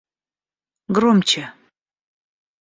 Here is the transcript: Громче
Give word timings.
Громче 0.95 1.43